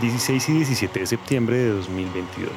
16 0.00 0.48
y 0.48 0.52
17 0.52 1.00
de 1.00 1.06
septiembre 1.06 1.56
de 1.56 1.70
2022. 1.70 2.50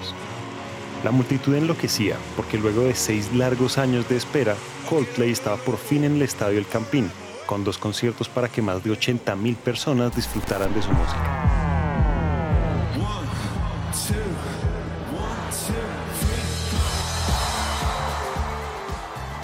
La 1.04 1.12
multitud 1.12 1.56
enloquecía 1.56 2.17
porque 2.36 2.58
luego 2.58 2.82
de 2.82 2.95
seis 2.95 3.32
largos 3.33 3.77
años 3.77 4.09
de 4.09 4.17
espera, 4.17 4.56
Coldplay 4.90 5.32
estaba 5.32 5.58
por 5.58 5.77
fin 5.77 6.04
en 6.04 6.15
el 6.15 6.22
estadio 6.24 6.58
El 6.58 6.68
Campín, 6.68 7.11
con 7.45 7.63
dos 7.63 7.77
conciertos 7.77 8.27
para 8.29 8.50
que 8.50 8.61
más 8.61 8.84
de 8.84 8.91
80.000 8.91 9.55
personas 9.57 10.15
disfrutaran 10.15 10.73
de 10.73 10.81
su 10.81 10.91
música. 10.91 11.57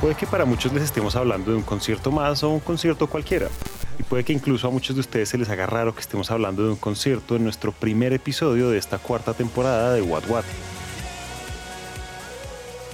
Puede 0.02 0.16
que 0.16 0.28
para 0.28 0.44
muchos 0.44 0.74
les 0.74 0.84
estemos 0.84 1.16
hablando 1.16 1.52
de 1.52 1.58
un 1.58 1.64
concierto 1.64 2.12
más 2.12 2.44
o 2.44 2.50
un 2.50 2.60
concierto 2.60 3.08
cualquiera, 3.08 3.48
puede 4.04 4.24
que 4.24 4.34
incluso 4.34 4.68
a 4.68 4.72
muchos 4.72 4.96
de 4.96 5.02
ustedes 5.02 5.30
se 5.30 5.38
les 5.38 5.50
haga 5.50 5.66
raro 5.66 5.94
que 5.94 6.02
estemos 6.02 6.32
hablando 6.32 6.64
de 6.64 6.70
un 6.70 6.76
concierto 6.76 7.36
en 7.36 7.44
nuestro 7.44 7.72
primer 7.72 8.14
episodio 8.14 8.70
de 8.70 8.78
esta 8.78 8.98
cuarta 8.98 9.34
temporada 9.34 9.94
de 9.94 10.02
What 10.02 10.24
What. 10.30 10.44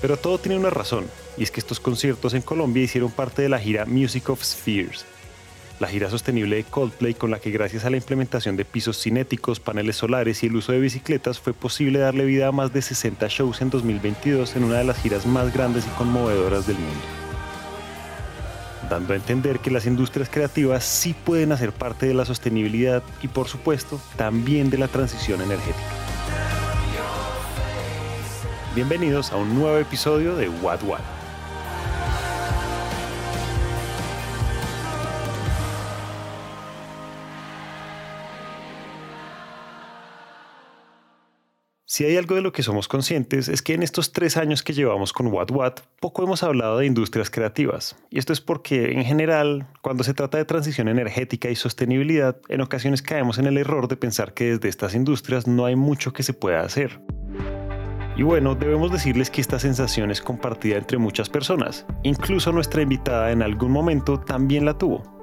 Pero 0.02 0.18
todo 0.18 0.38
tiene 0.38 0.58
una 0.58 0.70
razón, 0.70 1.06
y 1.38 1.44
es 1.44 1.52
que 1.52 1.60
estos 1.60 1.80
conciertos 1.80 2.34
en 2.34 2.42
Colombia 2.42 2.84
hicieron 2.84 3.12
parte 3.12 3.42
de 3.42 3.50
la 3.50 3.60
gira 3.60 3.86
Music 3.86 4.30
of 4.30 4.44
Spheres, 4.44 5.06
la 5.80 5.88
gira 5.88 6.10
sostenible 6.10 6.58
de 6.58 6.64
Coldplay 6.64 7.14
con 7.14 7.32
la 7.32 7.40
que 7.40 7.52
gracias 7.52 7.86
a 7.86 7.90
la 7.90 7.98
implementación 7.98 8.58
de 8.58 8.66
pisos 8.66 9.02
cinéticos, 9.02 9.60
paneles 9.60 9.96
solares 9.96 10.44
y 10.44 10.48
el 10.48 10.56
uso 10.56 10.72
de 10.72 10.80
bicicletas 10.80 11.40
fue 11.40 11.54
posible 11.54 12.00
darle 12.00 12.26
vida 12.26 12.48
a 12.48 12.52
más 12.52 12.74
de 12.74 12.82
60 12.82 13.28
shows 13.30 13.62
en 13.62 13.70
2022 13.70 14.56
en 14.56 14.66
una 14.66 14.80
de 14.80 14.84
las 14.84 15.02
giras 15.02 15.26
más 15.26 15.54
grandes 15.54 15.86
y 15.86 15.90
conmovedoras 15.98 16.68
del 16.68 16.78
mundo. 16.78 17.19
Dando 18.90 19.14
a 19.14 19.16
entender 19.16 19.60
que 19.60 19.70
las 19.70 19.86
industrias 19.86 20.30
creativas 20.30 20.84
sí 20.84 21.14
pueden 21.14 21.52
hacer 21.52 21.72
parte 21.72 22.08
de 22.08 22.16
la 22.16 22.26
sostenibilidad 22.26 23.04
y 23.22 23.28
por 23.28 23.48
supuesto 23.48 24.02
también 24.16 24.72
de 24.72 24.80
la 24.80 24.88
transición 24.88 25.42
energética. 25.42 25.78
Bienvenidos 28.74 29.32
a 29.32 29.36
un 29.36 29.54
nuevo 29.54 29.78
episodio 29.78 30.36
de 30.36 30.50
What 30.50 30.84
What. 30.84 31.19
Si 42.00 42.06
hay 42.06 42.16
algo 42.16 42.36
de 42.36 42.42
lo 42.42 42.54
que 42.54 42.64
somos 42.64 42.88
conscientes 42.88 43.50
es 43.50 43.62
que 43.62 43.74
en 43.74 43.84
estos 43.84 44.14
tres 44.14 44.38
años 44.38 44.64
que 44.64 44.72
llevamos 44.72 45.12
con 45.12 45.28
What 45.28 45.52
What, 45.52 45.74
poco 46.00 46.24
hemos 46.24 46.44
hablado 46.44 46.78
de 46.78 46.86
industrias 46.86 47.30
creativas. 47.30 47.98
Y 48.10 48.20
esto 48.20 48.32
es 48.32 48.40
porque, 48.40 48.94
en 48.94 49.04
general, 49.04 49.68
cuando 49.82 50.06
se 50.06 50.14
trata 50.14 50.38
de 50.38 50.46
transición 50.46 50.88
energética 50.88 51.50
y 51.50 51.58
sostenibilidad, 51.58 52.38
en 52.48 52.62
ocasiones 52.62 53.02
caemos 53.02 53.38
en 53.38 53.48
el 53.48 53.58
error 53.58 53.90
de 53.90 53.98
pensar 53.98 54.34
que 54.34 54.46
desde 54.46 54.70
estas 54.70 54.96
industrias 54.96 55.46
no 55.46 55.66
hay 55.66 55.76
mucho 55.76 56.14
que 56.14 56.24
se 56.24 56.32
pueda 56.32 56.62
hacer. 56.62 57.02
Y 58.16 58.24
bueno, 58.24 58.56
debemos 58.56 58.94
decirles 58.94 59.30
que 59.30 59.42
esta 59.42 59.60
sensación 59.60 60.10
es 60.10 60.22
compartida 60.22 60.78
entre 60.78 61.00
muchas 61.00 61.28
personas. 61.28 61.86
Incluso 62.04 62.54
nuestra 62.54 62.82
invitada 62.82 63.30
en 63.34 63.42
algún 63.42 63.74
momento 63.74 64.22
también 64.22 64.64
la 64.64 64.78
tuvo. 64.78 65.19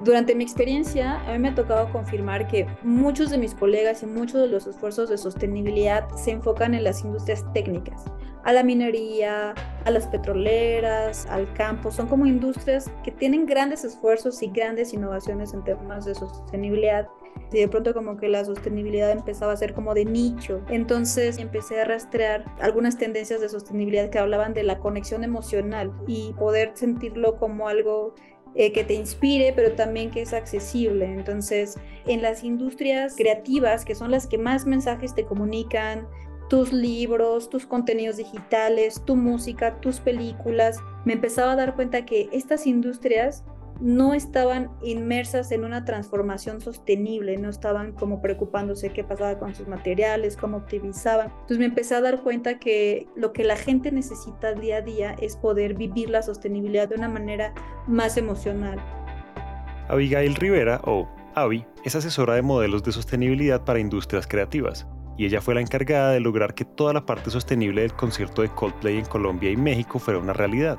Durante 0.00 0.34
mi 0.34 0.44
experiencia, 0.44 1.22
a 1.26 1.32
mí 1.32 1.38
me 1.38 1.48
ha 1.48 1.54
tocado 1.54 1.90
confirmar 1.90 2.46
que 2.48 2.66
muchos 2.82 3.30
de 3.30 3.38
mis 3.38 3.54
colegas 3.54 4.02
y 4.02 4.06
muchos 4.06 4.42
de 4.42 4.48
los 4.48 4.66
esfuerzos 4.66 5.08
de 5.08 5.16
sostenibilidad 5.16 6.06
se 6.16 6.32
enfocan 6.32 6.74
en 6.74 6.84
las 6.84 7.02
industrias 7.02 7.44
técnicas, 7.54 8.04
a 8.44 8.52
la 8.52 8.62
minería, 8.62 9.54
a 9.86 9.90
las 9.90 10.06
petroleras, 10.06 11.26
al 11.30 11.50
campo. 11.54 11.90
Son 11.90 12.08
como 12.08 12.26
industrias 12.26 12.90
que 13.04 13.10
tienen 13.10 13.46
grandes 13.46 13.84
esfuerzos 13.84 14.42
y 14.42 14.48
grandes 14.48 14.92
innovaciones 14.92 15.54
en 15.54 15.64
temas 15.64 16.04
de 16.04 16.14
sostenibilidad. 16.14 17.08
Y 17.52 17.60
de 17.60 17.68
pronto 17.68 17.94
como 17.94 18.18
que 18.18 18.28
la 18.28 18.44
sostenibilidad 18.44 19.10
empezaba 19.10 19.52
a 19.52 19.56
ser 19.56 19.72
como 19.72 19.94
de 19.94 20.04
nicho. 20.04 20.60
Entonces 20.68 21.38
empecé 21.38 21.80
a 21.80 21.84
rastrear 21.84 22.44
algunas 22.60 22.98
tendencias 22.98 23.40
de 23.40 23.48
sostenibilidad 23.48 24.10
que 24.10 24.18
hablaban 24.18 24.52
de 24.52 24.62
la 24.62 24.78
conexión 24.78 25.24
emocional 25.24 25.92
y 26.06 26.34
poder 26.34 26.72
sentirlo 26.74 27.36
como 27.36 27.68
algo 27.68 28.14
eh, 28.56 28.72
que 28.72 28.84
te 28.84 28.94
inspire, 28.94 29.52
pero 29.54 29.72
también 29.72 30.10
que 30.10 30.22
es 30.22 30.32
accesible. 30.32 31.04
Entonces, 31.04 31.78
en 32.06 32.22
las 32.22 32.42
industrias 32.42 33.14
creativas, 33.16 33.84
que 33.84 33.94
son 33.94 34.10
las 34.10 34.26
que 34.26 34.38
más 34.38 34.66
mensajes 34.66 35.14
te 35.14 35.24
comunican, 35.24 36.08
tus 36.48 36.72
libros, 36.72 37.50
tus 37.50 37.66
contenidos 37.66 38.16
digitales, 38.16 39.02
tu 39.04 39.16
música, 39.16 39.80
tus 39.80 40.00
películas, 40.00 40.78
me 41.04 41.14
empezaba 41.14 41.52
a 41.52 41.56
dar 41.56 41.74
cuenta 41.74 42.04
que 42.04 42.28
estas 42.32 42.66
industrias 42.66 43.44
no 43.80 44.14
estaban 44.14 44.70
inmersas 44.82 45.52
en 45.52 45.64
una 45.64 45.84
transformación 45.84 46.60
sostenible, 46.60 47.36
no 47.36 47.48
estaban 47.48 47.92
como 47.92 48.20
preocupándose 48.22 48.90
qué 48.90 49.04
pasaba 49.04 49.38
con 49.38 49.54
sus 49.54 49.68
materiales, 49.68 50.36
cómo 50.36 50.58
optimizaban. 50.58 51.28
Entonces 51.28 51.58
me 51.58 51.66
empecé 51.66 51.94
a 51.94 52.00
dar 52.00 52.22
cuenta 52.22 52.58
que 52.58 53.06
lo 53.16 53.32
que 53.32 53.44
la 53.44 53.56
gente 53.56 53.92
necesita 53.92 54.54
día 54.54 54.78
a 54.78 54.82
día 54.82 55.16
es 55.20 55.36
poder 55.36 55.74
vivir 55.74 56.10
la 56.10 56.22
sostenibilidad 56.22 56.88
de 56.88 56.96
una 56.96 57.08
manera 57.08 57.52
más 57.86 58.16
emocional. 58.16 58.78
Abigail 59.88 60.34
Rivera, 60.34 60.80
o 60.84 61.08
Avi, 61.34 61.64
es 61.84 61.94
asesora 61.94 62.34
de 62.34 62.42
modelos 62.42 62.82
de 62.82 62.92
sostenibilidad 62.92 63.64
para 63.64 63.78
industrias 63.78 64.26
creativas 64.26 64.86
y 65.16 65.24
ella 65.24 65.40
fue 65.40 65.54
la 65.54 65.60
encargada 65.60 66.12
de 66.12 66.20
lograr 66.20 66.54
que 66.54 66.64
toda 66.64 66.92
la 66.92 67.06
parte 67.06 67.30
sostenible 67.30 67.82
del 67.82 67.94
concierto 67.94 68.42
de 68.42 68.48
Coldplay 68.50 68.98
en 68.98 69.06
Colombia 69.06 69.50
y 69.50 69.56
México 69.56 69.98
fuera 69.98 70.20
una 70.20 70.32
realidad. 70.32 70.78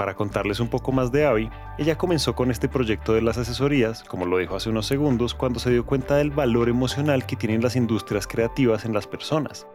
Para 0.00 0.14
contarles 0.14 0.60
un 0.60 0.68
poco 0.68 0.92
más 0.92 1.12
de 1.12 1.26
Abby, 1.26 1.50
ella 1.76 1.98
comenzó 1.98 2.34
con 2.34 2.50
este 2.50 2.70
proyecto 2.70 3.12
de 3.12 3.20
las 3.20 3.36
asesorías, 3.36 4.02
como 4.02 4.24
lo 4.24 4.38
dijo 4.38 4.56
hace 4.56 4.70
unos 4.70 4.86
segundos, 4.86 5.34
cuando 5.34 5.60
se 5.60 5.68
dio 5.68 5.84
cuenta 5.84 6.16
del 6.16 6.30
valor 6.30 6.70
emocional 6.70 7.26
que 7.26 7.36
tienen 7.36 7.60
las 7.60 7.76
industrias 7.76 8.26
creativas 8.26 8.86
en 8.86 8.94
las 8.94 9.06
personas. 9.06 9.66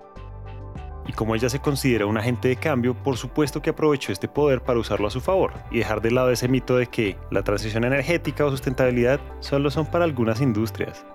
Y 1.06 1.14
como 1.14 1.36
ella 1.36 1.48
se 1.48 1.60
considera 1.60 2.08
un 2.08 2.18
agente 2.18 2.48
de 2.48 2.56
cambio, 2.56 2.96
por 2.96 3.18
supuesto 3.18 3.62
que 3.62 3.70
aprovechó 3.70 4.12
este 4.12 4.28
poder 4.28 4.64
para 4.64 4.80
usarlo 4.80 5.06
a 5.06 5.12
su 5.12 5.22
favor 5.22 5.54
y 5.70 5.78
dejar 5.78 6.02
de 6.02 6.10
lado 6.10 6.32
ese 6.32 6.48
mito 6.48 6.76
de 6.76 6.88
que 6.88 7.18
la 7.30 7.44
transición 7.44 7.84
energética 7.84 8.46
o 8.46 8.50
sustentabilidad 8.50 9.20
solo 9.42 9.70
son 9.70 9.86
para 9.86 10.06
algunas 10.06 10.42
industrias. 10.42 11.06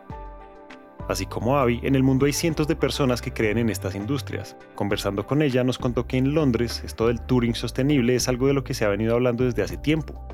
Así 1.10 1.26
como 1.26 1.58
Abby, 1.58 1.80
en 1.82 1.96
el 1.96 2.04
mundo 2.04 2.26
hay 2.26 2.32
cientos 2.32 2.68
de 2.68 2.76
personas 2.76 3.20
que 3.20 3.32
creen 3.32 3.58
en 3.58 3.68
estas 3.68 3.96
industrias. 3.96 4.56
Conversando 4.76 5.26
con 5.26 5.42
ella 5.42 5.64
nos 5.64 5.76
contó 5.76 6.06
que 6.06 6.16
en 6.16 6.34
Londres 6.34 6.82
esto 6.84 7.08
del 7.08 7.20
touring 7.20 7.56
sostenible 7.56 8.14
es 8.14 8.28
algo 8.28 8.46
de 8.46 8.54
lo 8.54 8.62
que 8.62 8.74
se 8.74 8.84
ha 8.84 8.88
venido 8.88 9.14
hablando 9.14 9.42
desde 9.42 9.64
hace 9.64 9.76
tiempo. 9.76 10.24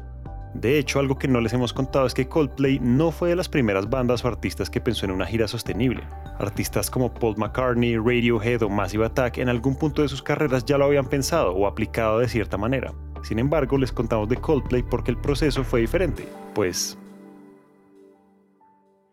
De 0.53 0.79
hecho, 0.79 0.99
algo 1.01 1.19
que 1.19 1.29
no 1.29 1.41
les 1.41 1.55
hemos 1.55 1.73
contado 1.73 2.05
es 2.05 2.13
que 2.13 2.29
Coldplay 2.29 2.79
no 2.79 3.11
fue 3.11 3.31
de 3.31 3.37
las 3.37 3.49
primeras 3.49 3.89
bandas 3.89 4.23
o 4.23 4.29
artistas 4.29 4.69
que 4.69 4.83
pensó 4.83 5.07
en 5.07 5.13
una 5.13 5.25
gira 5.25 5.49
sostenible. 5.49 6.03
Artistas 6.39 6.91
como 6.91 7.13
Paul 7.13 7.39
McCartney, 7.39 7.97
Radiohead 7.97 8.63
o 8.63 8.69
Massive 8.69 9.07
Attack 9.07 9.39
en 9.39 9.49
algún 9.49 9.77
punto 9.77 10.03
de 10.03 10.09
sus 10.09 10.23
carreras 10.23 10.67
ya 10.67 10.77
lo 10.77 10.85
habían 10.85 11.07
pensado 11.07 11.53
o 11.53 11.67
aplicado 11.67 12.19
de 12.19 12.29
cierta 12.29 12.59
manera. 12.59 12.93
Sin 13.23 13.39
embargo, 13.39 13.79
les 13.79 13.93
contamos 13.93 14.29
de 14.29 14.37
Coldplay 14.37 14.83
porque 14.83 15.11
el 15.11 15.17
proceso 15.17 15.65
fue 15.65 15.81
diferente, 15.81 16.29
pues 16.55 16.99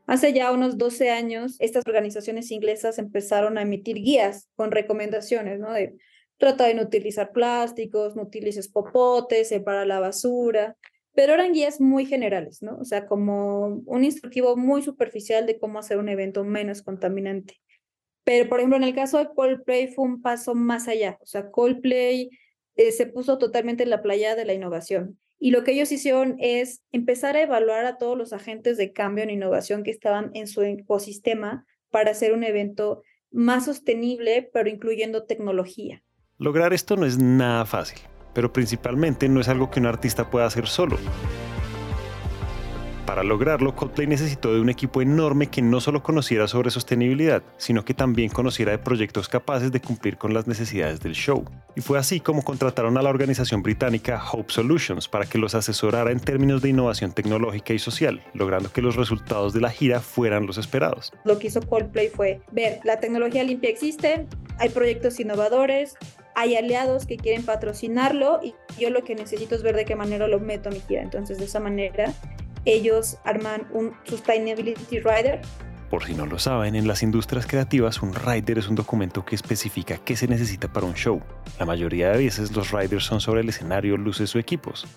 Hace 0.06 0.34
ya 0.34 0.52
unos 0.52 0.78
12 0.78 1.10
años, 1.10 1.56
estas 1.60 1.84
organizaciones 1.88 2.52
inglesas 2.52 3.00
empezaron 3.00 3.58
a 3.58 3.62
emitir 3.62 3.98
guías 3.98 4.50
con 4.56 4.72
recomendaciones, 4.72 5.60
¿no? 5.60 5.72
De 5.72 5.96
trata 6.38 6.68
de 6.68 6.74
no 6.74 6.82
utilizar 6.82 7.32
plásticos, 7.32 8.16
no 8.16 8.24
utilices 8.24 8.68
popotes, 8.68 9.50
separa 9.50 9.86
la 9.86 10.00
basura, 10.00 10.76
pero 11.14 11.34
eran 11.34 11.54
guías 11.54 11.80
muy 11.80 12.06
generales, 12.06 12.62
¿no? 12.62 12.78
O 12.80 12.86
sea, 12.86 13.06
como 13.06 13.82
un 13.86 14.04
instructivo 14.04 14.58
muy 14.58 14.82
superficial 14.82 15.46
de 15.46 15.60
cómo 15.60 15.80
hacer 15.80 15.98
un 15.98 16.10
evento 16.10 16.44
menos 16.44 16.82
contaminante. 16.82 17.62
Pero, 18.24 18.50
por 18.50 18.60
ejemplo, 18.60 18.78
en 18.78 18.84
el 18.84 18.96
caso 18.96 19.20
de 19.20 19.30
Coldplay 19.34 19.88
fue 19.88 20.06
un 20.06 20.22
paso 20.22 20.56
más 20.56 20.88
allá. 20.88 21.18
O 21.22 21.26
sea, 21.26 21.52
Coldplay 21.52 22.30
eh, 22.76 22.92
se 22.92 23.06
puso 23.06 23.38
totalmente 23.38 23.84
en 23.84 23.90
la 23.90 24.02
playa 24.02 24.36
de 24.36 24.46
la 24.46 24.54
innovación. 24.54 25.20
Y 25.44 25.52
lo 25.52 25.66
que 25.66 25.74
ellos 25.74 25.92
hicieron 25.92 26.38
es 26.40 26.84
empezar 26.94 27.36
a 27.36 27.42
evaluar 27.42 27.86
a 27.86 27.98
todos 27.98 28.18
los 28.18 28.32
agentes 28.32 28.78
de 28.78 28.94
cambio 28.94 29.26
en 29.26 29.30
innovación 29.30 29.84
que 29.84 29.92
estaban 29.92 30.32
en 30.36 30.48
su 30.48 30.62
ecosistema 30.62 31.66
para 31.92 32.12
hacer 32.12 32.32
un 32.32 32.46
evento 32.46 33.02
más 33.30 33.66
sostenible, 33.66 34.50
pero 34.54 34.70
incluyendo 34.70 35.26
tecnología. 35.26 36.02
Lograr 36.38 36.72
esto 36.72 36.96
no 36.96 37.06
es 37.06 37.18
nada 37.18 37.66
fácil, 37.66 38.00
pero 38.34 38.54
principalmente 38.54 39.28
no 39.28 39.42
es 39.42 39.50
algo 39.50 39.70
que 39.70 39.82
un 39.82 39.88
artista 39.88 40.30
pueda 40.30 40.46
hacer 40.46 40.66
solo. 40.66 40.98
Para 43.06 43.22
lograrlo, 43.22 43.76
Coldplay 43.76 44.08
necesitó 44.08 44.54
de 44.54 44.62
un 44.62 44.70
equipo 44.70 45.02
enorme 45.02 45.48
que 45.48 45.62
no 45.62 45.82
solo 45.82 46.02
conociera 46.02 46.48
sobre 46.48 46.72
sostenibilidad, 46.72 47.44
sino 47.58 47.84
que 47.84 47.94
también 47.94 48.30
conociera 48.30 48.72
de 48.72 48.78
proyectos 48.78 49.28
capaces 49.28 49.74
de 49.74 49.82
cumplir 49.82 50.18
con 50.18 50.34
las 50.34 50.48
necesidades 50.48 51.02
del 51.02 51.14
show. 51.14 51.44
Y 51.76 51.82
fue 51.82 52.00
así 52.00 52.22
como 52.22 52.44
contrataron 52.44 52.98
a 52.98 53.02
la 53.02 53.10
organización 53.10 53.62
británica 53.62 54.24
Hope 54.32 54.54
Solutions 54.54 55.10
para 55.10 55.26
que 55.26 55.38
los 55.38 55.54
asesorara 55.54 56.12
en 56.12 56.22
términos 56.22 56.62
de 56.62 56.70
innovación 56.70 57.12
tecnológica 57.12 57.74
y 57.74 57.80
social, 57.80 58.24
logrando 58.34 58.72
que 58.72 58.82
los 58.82 58.96
resultados 58.96 59.52
de 59.54 59.60
la 59.60 59.70
gira 59.70 60.00
fueran 60.00 60.48
los 60.48 60.58
esperados. 60.58 61.12
Lo 61.26 61.38
que 61.40 61.48
hizo 61.48 61.62
Coldplay 61.62 62.08
fue 62.08 62.42
ver, 62.54 62.80
la 62.86 63.02
tecnología 63.02 63.44
limpia 63.44 63.70
existe, 63.70 64.28
hay 64.60 64.70
proyectos 64.70 65.20
innovadores, 65.20 65.96
hay 66.36 66.56
aliados 66.56 67.06
que 67.06 67.18
quieren 67.18 67.44
patrocinarlo 67.44 68.40
y 68.42 68.56
yo 68.80 68.90
lo 68.90 69.04
que 69.04 69.14
necesito 69.14 69.56
es 69.56 69.62
ver 69.62 69.76
de 69.76 69.86
qué 69.86 69.96
manera 69.96 70.28
lo 70.28 70.40
meto 70.40 70.70
a 70.70 70.72
mi 70.72 70.80
gira. 70.80 71.02
Entonces, 71.02 71.38
de 71.38 71.46
esa 71.46 71.60
manera 71.60 72.14
ellos 72.66 73.18
arman 73.24 73.68
un 73.72 73.94
Sustainability 74.04 75.00
Rider. 75.00 75.42
Por 75.90 76.06
si 76.06 76.16
no 76.16 76.26
lo 76.26 76.40
saben, 76.40 76.76
en 76.76 76.88
las 76.88 77.04
industrias 77.04 77.46
creativas 77.46 78.02
un 78.02 78.16
rider 78.16 78.58
es 78.58 78.68
un 78.68 78.76
documento 78.76 79.26
que 79.26 79.36
especifica 79.36 79.98
qué 79.98 80.16
se 80.16 80.28
necesita 80.28 80.72
para 80.72 80.88
un 80.88 80.96
show. 80.96 81.22
La 81.60 81.66
mayoría 81.66 82.10
de 82.10 82.18
veces 82.18 82.56
los 82.56 82.72
riders 82.72 83.04
son 83.04 83.22
sobre 83.22 83.42
el 83.42 83.50
escenario, 83.50 83.96
luces 83.98 84.36
o 84.36 84.40
equipos. 84.40 84.88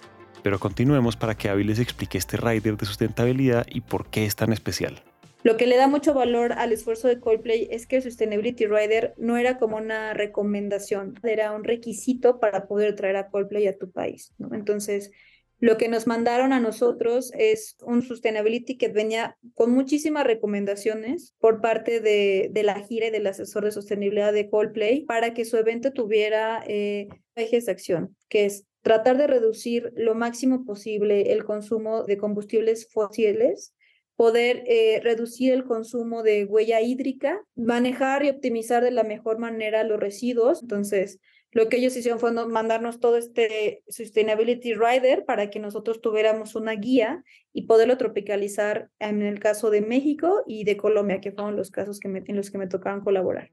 Pero 0.43 0.59
continuemos 0.59 1.17
para 1.17 1.37
que 1.37 1.49
Avi 1.49 1.65
les 1.65 1.81
explique 1.81 2.17
este 2.17 2.37
rider 2.37 2.77
de 2.77 2.87
sustentabilidad 2.87 3.67
y 3.69 3.83
por 3.83 4.09
qué 4.09 4.25
es 4.25 4.37
tan 4.37 4.53
especial. 4.53 5.03
Lo 5.43 5.57
que 5.57 5.67
le 5.67 5.77
da 5.77 5.87
mucho 5.87 6.15
valor 6.15 6.55
al 6.55 6.73
esfuerzo 6.73 7.07
de 7.09 7.21
Coldplay 7.21 7.69
es 7.71 7.87
que 7.87 7.97
el 7.97 8.03
Sustainability 8.03 8.67
Rider 8.67 9.15
no 9.17 9.37
era 9.37 9.59
como 9.59 9.77
una 9.77 10.13
recomendación, 10.13 11.15
era 11.23 11.53
un 11.53 11.63
requisito 11.63 12.41
para 12.41 12.67
poder 12.67 12.97
traer 12.97 13.17
a 13.17 13.29
Coldplay 13.29 13.69
a 13.69 13.79
tu 13.79 13.93
país. 13.93 14.35
Entonces, 14.51 15.13
lo 15.59 15.77
que 15.79 15.89
nos 15.89 16.07
mandaron 16.07 16.53
a 16.53 16.61
nosotros 16.61 17.33
es 17.35 17.77
un 17.83 18.03
Sustainability 18.03 18.77
que 18.77 18.89
venía 18.89 19.39
con 19.55 19.73
muchísimas 19.73 20.25
recomendaciones 20.25 21.35
por 21.39 21.61
parte 21.61 22.01
de, 22.01 22.51
la 22.63 22.81
gira 22.81 23.07
y 23.07 23.11
del 23.11 23.27
asesor 23.27 23.65
de 23.65 23.73
sostenibilidad 23.73 24.33
de 24.33 24.51
Coldplay 24.51 25.05
para 25.05 25.33
que 25.33 25.45
su 25.45 25.57
evento 25.57 25.93
tuviera 25.93 26.63
eh, 26.67 27.09
ejes 27.37 27.67
de 27.67 27.73
acción, 27.73 28.17
que 28.29 28.45
es 28.45 28.67
tratar 28.83 29.17
de 29.17 29.27
reducir 29.27 29.93
lo 29.97 30.15
máximo 30.15 30.65
posible 30.65 31.33
el 31.33 31.45
consumo 31.45 32.05
de 32.05 32.19
combustibles 32.19 32.89
fósiles 32.93 33.75
poder 34.17 34.65
eh, 34.67 35.01
reducir 35.03 35.53
el 35.53 35.65
consumo 35.65 36.23
de 36.23 36.47
huella 36.47 36.81
hídrica, 36.81 37.43
manejar 37.55 38.25
y 38.25 38.31
optimizar 38.31 38.83
de 38.83 38.91
la 38.91 39.05
mejor 39.05 39.39
manera 39.39 39.85
los 39.85 40.01
residuos. 40.01 40.63
Entonces, 40.63 41.21
lo 41.57 41.71
que 41.71 41.79
ellos 41.79 41.97
hicieron 41.97 42.21
fue 42.21 42.33
mandarnos 42.33 43.01
todo 43.01 43.17
este 43.17 43.83
Sustainability 43.89 44.75
Rider 44.75 45.25
para 45.25 45.49
que 45.49 45.59
nosotros 45.59 46.03
tuviéramos 46.03 46.55
una 46.55 46.73
guía 46.73 47.25
y 47.55 47.63
poderlo 47.63 47.97
tropicalizar 47.97 48.91
en 48.99 49.23
el 49.23 49.41
caso 49.41 49.71
de 49.71 49.81
México 49.81 50.43
y 50.47 50.65
de 50.65 50.77
Colombia, 50.77 51.23
que 51.23 51.33
fueron 51.33 51.57
los 51.57 51.71
casos 51.71 51.99
en 52.05 52.37
los 52.37 52.51
que 52.51 52.59
me 52.59 52.67
tocaron 52.67 53.01
colaborar. 53.01 53.51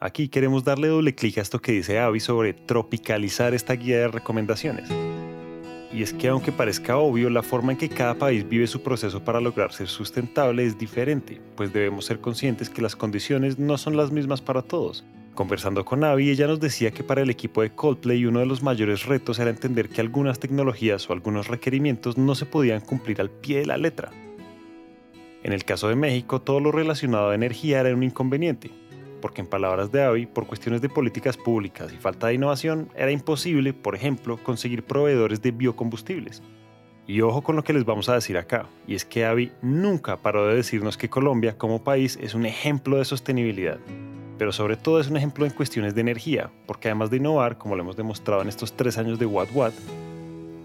Aquí 0.00 0.28
queremos 0.28 0.64
darle 0.64 0.88
doble 0.88 1.14
clic 1.14 1.38
a 1.38 1.40
esto 1.40 1.62
que 1.62 1.72
dice 1.72 1.98
Avi 1.98 2.20
sobre 2.20 2.52
tropicalizar 2.52 3.54
esta 3.54 3.72
guía 3.72 4.00
de 4.00 4.08
recomendaciones 4.08 4.90
y 5.92 6.02
es 6.02 6.12
que 6.12 6.28
aunque 6.28 6.52
parezca 6.52 6.98
obvio, 6.98 7.30
la 7.30 7.42
forma 7.42 7.72
en 7.72 7.78
que 7.78 7.88
cada 7.88 8.16
país 8.16 8.46
vive 8.46 8.66
su 8.66 8.82
proceso 8.82 9.24
para 9.24 9.40
lograr 9.40 9.72
ser 9.72 9.88
sustentable 9.88 10.66
es 10.66 10.78
diferente, 10.78 11.40
pues 11.56 11.72
debemos 11.72 12.04
ser 12.04 12.20
conscientes 12.20 12.68
que 12.68 12.82
las 12.82 12.94
condiciones 12.94 13.58
no 13.58 13.78
son 13.78 13.96
las 13.96 14.12
mismas 14.12 14.42
para 14.42 14.60
todos. 14.60 15.04
Conversando 15.34 15.84
con 15.84 16.04
Avi, 16.04 16.30
ella 16.30 16.46
nos 16.46 16.60
decía 16.60 16.90
que 16.90 17.04
para 17.04 17.22
el 17.22 17.30
equipo 17.30 17.62
de 17.62 17.70
Coldplay 17.70 18.26
uno 18.26 18.40
de 18.40 18.46
los 18.46 18.62
mayores 18.62 19.06
retos 19.06 19.38
era 19.38 19.50
entender 19.50 19.88
que 19.88 20.00
algunas 20.00 20.38
tecnologías 20.40 21.08
o 21.08 21.12
algunos 21.12 21.48
requerimientos 21.48 22.18
no 22.18 22.34
se 22.34 22.46
podían 22.46 22.80
cumplir 22.80 23.20
al 23.20 23.30
pie 23.30 23.60
de 23.60 23.66
la 23.66 23.76
letra. 23.76 24.10
En 25.42 25.52
el 25.52 25.64
caso 25.64 25.88
de 25.88 25.96
México, 25.96 26.42
todo 26.42 26.60
lo 26.60 26.72
relacionado 26.72 27.30
a 27.30 27.34
energía 27.34 27.80
era 27.80 27.94
un 27.94 28.02
inconveniente, 28.02 28.70
porque 29.22 29.40
en 29.40 29.46
palabras 29.46 29.90
de 29.92 30.02
Avi, 30.02 30.26
por 30.26 30.46
cuestiones 30.46 30.82
de 30.82 30.90
políticas 30.90 31.36
públicas 31.36 31.92
y 31.92 31.96
falta 31.96 32.26
de 32.26 32.34
innovación, 32.34 32.90
era 32.94 33.10
imposible, 33.10 33.72
por 33.72 33.94
ejemplo, 33.94 34.36
conseguir 34.42 34.82
proveedores 34.82 35.40
de 35.40 35.52
biocombustibles. 35.52 36.42
Y 37.06 37.22
ojo 37.22 37.42
con 37.42 37.56
lo 37.56 37.64
que 37.64 37.72
les 37.72 37.86
vamos 37.86 38.08
a 38.08 38.14
decir 38.14 38.36
acá, 38.36 38.66
y 38.86 38.94
es 38.94 39.04
que 39.06 39.24
Avi 39.24 39.52
nunca 39.62 40.18
paró 40.18 40.46
de 40.46 40.56
decirnos 40.56 40.98
que 40.98 41.08
Colombia 41.08 41.56
como 41.56 41.82
país 41.82 42.18
es 42.20 42.34
un 42.34 42.44
ejemplo 42.44 42.98
de 42.98 43.06
sostenibilidad, 43.06 43.78
pero 44.40 44.52
sobre 44.52 44.78
todo 44.78 45.00
es 45.00 45.08
un 45.10 45.18
ejemplo 45.18 45.44
en 45.44 45.52
cuestiones 45.52 45.94
de 45.94 46.00
energía, 46.00 46.50
porque 46.64 46.88
además 46.88 47.10
de 47.10 47.18
innovar, 47.18 47.58
como 47.58 47.76
lo 47.76 47.82
hemos 47.82 47.94
demostrado 47.94 48.40
en 48.40 48.48
estos 48.48 48.74
tres 48.74 48.96
años 48.96 49.18
de 49.18 49.26
What 49.26 49.48
What, 49.52 49.72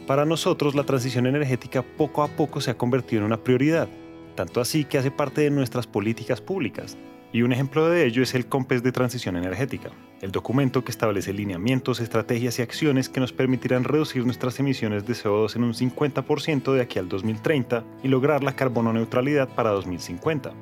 para 0.08 0.24
nosotros 0.24 0.76
la 0.76 0.86
transición 0.86 1.28
energética 1.28 1.82
poco 1.82 2.24
a 2.24 2.30
poco 2.30 2.62
se 2.62 2.72
ha 2.72 2.78
convertido 2.78 3.20
en 3.20 3.26
una 3.26 3.44
prioridad, 3.44 3.90
tanto 4.34 4.62
así 4.62 4.86
que 4.86 4.98
hace 4.98 5.12
parte 5.12 5.42
de 5.42 5.50
nuestras 5.50 5.88
políticas 5.88 6.40
públicas, 6.40 6.96
y 7.34 7.42
un 7.42 7.52
ejemplo 7.52 7.90
de 7.90 8.06
ello 8.06 8.24
es 8.24 8.34
el 8.34 8.46
COMPES 8.46 8.82
de 8.82 8.94
Transición 8.94 9.36
Energética, 9.36 9.90
el 10.22 10.32
documento 10.32 10.86
que 10.86 10.92
establece 10.92 11.34
lineamientos, 11.34 12.00
estrategias 12.00 12.58
y 12.60 12.62
acciones 12.62 13.10
que 13.10 13.20
nos 13.20 13.34
permitirán 13.34 13.84
reducir 13.84 14.24
nuestras 14.24 14.58
emisiones 14.58 15.06
de 15.06 15.16
CO2 15.16 15.58
en 15.58 15.66
un 15.66 15.74
50% 15.74 16.72
de 16.72 16.82
aquí 16.82 16.98
al 16.98 17.10
2030 17.10 17.84
y 18.04 18.08
lograr 18.08 18.42
la 18.42 18.56
carbono 18.56 18.94
neutralidad 18.94 19.50
para 19.50 19.72
2050. 19.72 20.54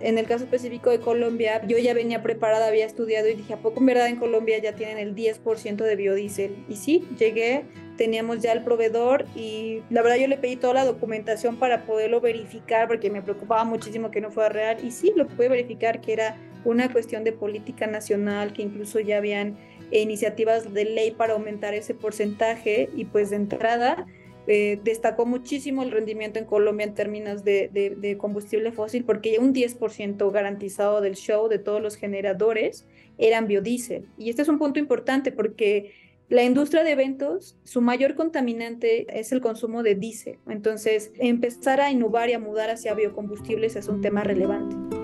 En 0.00 0.18
el 0.18 0.26
caso 0.26 0.44
específico 0.44 0.90
de 0.90 1.00
Colombia, 1.00 1.60
yo 1.66 1.78
ya 1.78 1.94
venía 1.94 2.22
preparada, 2.22 2.68
había 2.68 2.86
estudiado 2.86 3.28
y 3.28 3.34
dije, 3.34 3.54
¿a 3.54 3.58
poco 3.58 3.80
en 3.80 3.86
verdad 3.86 4.08
en 4.08 4.16
Colombia 4.16 4.58
ya 4.58 4.74
tienen 4.74 4.98
el 4.98 5.14
10% 5.14 5.76
de 5.76 5.96
biodiesel? 5.96 6.64
Y 6.68 6.76
sí, 6.76 7.08
llegué 7.18 7.64
teníamos 7.98 8.40
ya 8.40 8.52
el 8.52 8.62
proveedor 8.62 9.26
y 9.34 9.82
la 9.90 10.00
verdad 10.00 10.16
yo 10.16 10.28
le 10.28 10.38
pedí 10.38 10.56
toda 10.56 10.72
la 10.72 10.84
documentación 10.86 11.56
para 11.56 11.84
poderlo 11.84 12.22
verificar 12.22 12.88
porque 12.88 13.10
me 13.10 13.20
preocupaba 13.20 13.64
muchísimo 13.64 14.10
que 14.10 14.22
no 14.22 14.30
fuera 14.30 14.48
real 14.48 14.78
y 14.82 14.92
sí, 14.92 15.12
lo 15.14 15.26
pude 15.26 15.50
verificar 15.50 16.00
que 16.00 16.14
era 16.14 16.36
una 16.64 16.90
cuestión 16.90 17.24
de 17.24 17.32
política 17.32 17.86
nacional, 17.86 18.52
que 18.52 18.62
incluso 18.62 19.00
ya 19.00 19.18
habían 19.18 19.58
iniciativas 19.90 20.72
de 20.72 20.84
ley 20.84 21.10
para 21.10 21.34
aumentar 21.34 21.74
ese 21.74 21.94
porcentaje 21.94 22.88
y 22.94 23.04
pues 23.04 23.30
de 23.30 23.36
entrada 23.36 24.06
eh, 24.48 24.80
destacó 24.82 25.26
muchísimo 25.26 25.82
el 25.82 25.90
rendimiento 25.90 26.38
en 26.38 26.46
Colombia 26.46 26.84
en 26.84 26.94
términos 26.94 27.44
de, 27.44 27.68
de 27.70 28.18
combustible 28.18 28.72
fósil 28.72 29.04
porque 29.04 29.38
un 29.38 29.54
10% 29.54 30.32
garantizado 30.32 31.00
del 31.00 31.14
show 31.14 31.48
de 31.48 31.58
todos 31.58 31.80
los 31.80 31.96
generadores 31.96 32.86
eran 33.18 33.46
biodiesel. 33.46 34.06
Y 34.16 34.30
este 34.30 34.42
es 34.42 34.48
un 34.48 34.58
punto 34.58 34.78
importante 34.78 35.32
porque 35.32 35.92
la 36.30 36.44
industria 36.44 36.84
de 36.84 36.90
eventos, 36.90 37.56
su 37.64 37.80
mayor 37.80 38.14
contaminante 38.14 39.06
es 39.18 39.32
el 39.32 39.40
consumo 39.40 39.82
de 39.82 39.94
diésel. 39.94 40.38
Entonces, 40.46 41.10
empezar 41.18 41.80
a 41.80 41.90
innovar 41.90 42.28
y 42.28 42.34
a 42.34 42.38
mudar 42.38 42.68
hacia 42.68 42.94
biocombustibles 42.94 43.76
es 43.76 43.88
un 43.88 44.02
tema 44.02 44.24
relevante. 44.24 44.97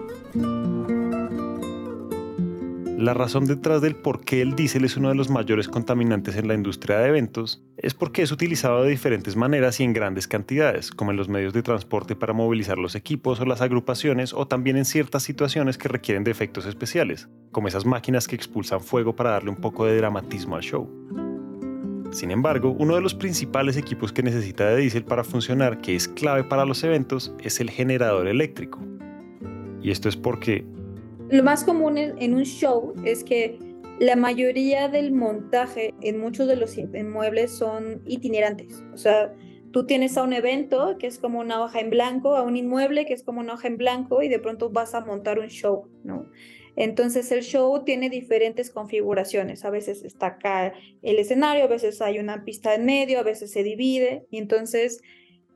La 2.96 3.12
razón 3.12 3.44
detrás 3.44 3.82
del 3.82 3.96
por 3.96 4.24
qué 4.24 4.40
el 4.40 4.54
diésel 4.54 4.84
es 4.84 4.96
uno 4.96 5.08
de 5.08 5.16
los 5.16 5.28
mayores 5.28 5.66
contaminantes 5.66 6.36
en 6.36 6.46
la 6.46 6.54
industria 6.54 6.98
de 6.98 7.08
eventos 7.08 7.60
es 7.76 7.92
porque 7.92 8.22
es 8.22 8.30
utilizado 8.30 8.84
de 8.84 8.90
diferentes 8.90 9.34
maneras 9.34 9.80
y 9.80 9.82
en 9.82 9.92
grandes 9.92 10.28
cantidades, 10.28 10.92
como 10.92 11.10
en 11.10 11.16
los 11.16 11.28
medios 11.28 11.52
de 11.52 11.64
transporte 11.64 12.14
para 12.14 12.32
movilizar 12.32 12.78
los 12.78 12.94
equipos 12.94 13.40
o 13.40 13.46
las 13.46 13.60
agrupaciones, 13.62 14.32
o 14.32 14.46
también 14.46 14.76
en 14.76 14.84
ciertas 14.84 15.24
situaciones 15.24 15.76
que 15.76 15.88
requieren 15.88 16.22
de 16.22 16.30
efectos 16.30 16.66
especiales, 16.66 17.28
como 17.50 17.66
esas 17.66 17.84
máquinas 17.84 18.28
que 18.28 18.36
expulsan 18.36 18.80
fuego 18.80 19.16
para 19.16 19.30
darle 19.30 19.50
un 19.50 19.56
poco 19.56 19.86
de 19.86 19.96
dramatismo 19.96 20.54
al 20.54 20.62
show. 20.62 20.88
Sin 22.12 22.30
embargo, 22.30 22.76
uno 22.78 22.94
de 22.94 23.00
los 23.00 23.14
principales 23.14 23.76
equipos 23.76 24.12
que 24.12 24.22
necesita 24.22 24.68
de 24.68 24.76
diésel 24.76 25.04
para 25.04 25.24
funcionar, 25.24 25.80
que 25.80 25.96
es 25.96 26.06
clave 26.06 26.44
para 26.44 26.64
los 26.64 26.84
eventos, 26.84 27.34
es 27.42 27.58
el 27.58 27.70
generador 27.70 28.28
eléctrico. 28.28 28.78
Y 29.82 29.90
esto 29.90 30.08
es 30.08 30.16
porque... 30.16 30.64
Lo 31.34 31.42
más 31.42 31.64
común 31.64 31.98
en 31.98 32.32
un 32.32 32.44
show 32.44 32.94
es 33.04 33.24
que 33.24 33.58
la 33.98 34.14
mayoría 34.14 34.86
del 34.86 35.10
montaje 35.10 35.92
en 36.00 36.20
muchos 36.20 36.46
de 36.46 36.54
los 36.54 36.78
inmuebles 36.78 37.50
son 37.50 38.02
itinerantes. 38.06 38.84
O 38.92 38.96
sea, 38.96 39.34
tú 39.72 39.84
tienes 39.84 40.16
a 40.16 40.22
un 40.22 40.32
evento 40.32 40.96
que 40.96 41.08
es 41.08 41.18
como 41.18 41.40
una 41.40 41.60
hoja 41.60 41.80
en 41.80 41.90
blanco, 41.90 42.36
a 42.36 42.42
un 42.42 42.56
inmueble 42.56 43.04
que 43.04 43.14
es 43.14 43.24
como 43.24 43.40
una 43.40 43.54
hoja 43.54 43.66
en 43.66 43.78
blanco 43.78 44.22
y 44.22 44.28
de 44.28 44.38
pronto 44.38 44.70
vas 44.70 44.94
a 44.94 45.00
montar 45.00 45.40
un 45.40 45.48
show, 45.48 45.88
¿no? 46.04 46.30
Entonces 46.76 47.32
el 47.32 47.42
show 47.42 47.82
tiene 47.82 48.10
diferentes 48.10 48.70
configuraciones. 48.70 49.64
A 49.64 49.70
veces 49.70 50.04
está 50.04 50.26
acá 50.26 50.72
el 51.02 51.18
escenario, 51.18 51.64
a 51.64 51.66
veces 51.66 52.00
hay 52.00 52.20
una 52.20 52.44
pista 52.44 52.76
en 52.76 52.84
medio, 52.84 53.18
a 53.18 53.24
veces 53.24 53.50
se 53.50 53.64
divide. 53.64 54.24
Y 54.30 54.38
entonces, 54.38 55.02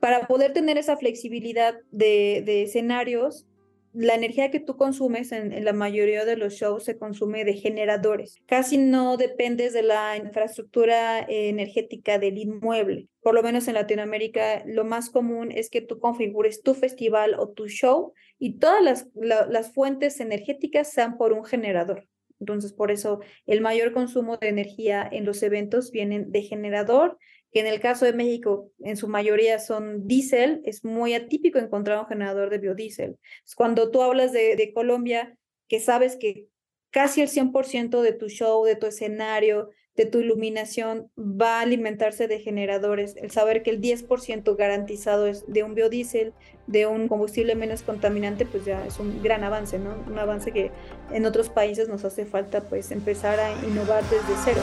para 0.01 0.27
poder 0.27 0.53
tener 0.53 0.77
esa 0.77 0.97
flexibilidad 0.97 1.77
de, 1.93 2.43
de 2.45 2.63
escenarios, 2.63 3.47
la 3.93 4.15
energía 4.15 4.51
que 4.51 4.61
tú 4.61 4.77
consumes 4.77 5.33
en, 5.33 5.65
la 5.65 5.73
mayoría 5.73 6.25
de 6.25 6.37
los 6.37 6.55
shows 6.55 6.85
se 6.85 6.99
consume 6.99 7.45
de 7.45 7.55
generadores. 7.55 8.37
Casi 8.47 8.79
no 8.79 9.17
dependes 9.17 9.73
de 9.73 9.83
la 9.83 10.17
infraestructura 10.17 11.21
energética 11.21 12.19
del 12.19 12.39
inmueble. 12.39 13.09
Por 13.23 13.35
lo 13.35 13.43
menos 13.43 13.69
en 13.69 13.75
Latinoamérica, 13.75 14.63
lo 14.67 14.85
más 14.85 15.11
común 15.11 15.51
es 15.53 15.71
que 15.71 15.81
tú 15.81 15.99
configures 15.99 16.63
tu 16.63 16.75
festival 16.75 17.35
o 17.39 17.49
tu 17.49 17.67
show 17.69 18.13
y 18.39 18.59
todas 18.59 18.83
las, 18.83 19.09
las 19.15 19.73
fuentes 19.73 20.21
energéticas 20.21 20.93
sean 20.93 21.19
por 21.19 21.33
un 21.33 21.45
generador. 21.45 22.07
Entonces, 22.41 22.73
por 22.73 22.91
eso 22.91 23.21
el 23.47 23.61
mayor 23.61 23.93
consumo 23.93 24.37
de 24.37 24.49
energía 24.49 25.09
en 25.11 25.25
los 25.25 25.43
eventos 25.43 25.91
vienen 25.91 26.31
de 26.31 26.43
generador 26.43 27.19
que 27.53 27.61
en 27.61 27.67
el 27.67 27.81
caso 27.81 28.05
de 28.05 28.13
México 28.13 28.71
en 28.81 28.97
su 28.97 29.09
mayoría 29.09 29.59
son 29.59 30.07
diésel, 30.07 30.61
es 30.65 30.85
muy 30.85 31.15
atípico 31.15 31.59
encontrar 31.59 31.99
un 31.99 32.07
generador 32.07 32.51
de 32.51 32.59
biodiesel. 32.59 33.19
Cuando 33.57 33.91
tú 33.91 34.03
hablas 34.03 34.33
de, 34.33 34.57
de 34.57 34.73
Colombia, 34.73 35.37
que 35.69 35.81
sabes 35.81 36.17
que 36.17 36.49
casi 36.91 37.21
el 37.23 37.29
100% 37.29 38.01
de 38.01 38.13
tu 38.13 38.29
show, 38.29 38.65
de 38.65 38.77
tu 38.77 38.87
escenario, 38.87 39.71
de 39.99 40.07
tu 40.07 40.21
iluminación 40.21 41.11
va 41.19 41.59
a 41.59 41.63
alimentarse 41.63 42.29
de 42.29 42.39
generadores. 42.39 43.17
El 43.17 43.33
saber 43.33 43.65
que 43.65 43.71
el 43.71 43.81
10% 43.81 44.57
garantizado 44.57 45.27
es 45.27 45.45
de 45.49 45.65
un 45.65 45.75
biodiesel, 45.75 46.33
de 46.69 46.87
un 46.87 47.09
combustible 47.09 47.57
menos 47.57 47.83
contaminante, 47.83 48.47
pues 48.47 48.65
ya 48.65 48.87
es 48.87 49.01
un 49.01 49.23
gran 49.23 49.43
avance, 49.43 49.79
¿no? 49.79 49.97
Un 50.07 50.19
avance 50.19 50.53
que 50.53 50.71
en 51.11 51.27
otros 51.27 51.49
países 51.49 51.89
nos 51.89 52.05
hace 52.05 52.27
falta 52.27 52.61
pues 52.63 52.93
empezar 52.93 53.41
a 53.41 53.51
innovar 53.67 54.05
desde 54.05 54.35
cero. 54.45 54.63